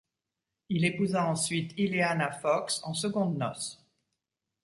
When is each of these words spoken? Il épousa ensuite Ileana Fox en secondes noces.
Il 0.69 0.83
épousa 0.83 1.27
ensuite 1.27 1.73
Ileana 1.77 2.31
Fox 2.31 2.81
en 2.83 2.95
secondes 2.95 3.37
noces. 3.37 3.85